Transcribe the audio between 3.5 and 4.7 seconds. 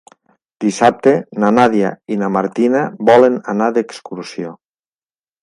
anar d'excursió.